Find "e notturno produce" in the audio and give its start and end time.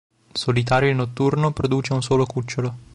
0.89-1.93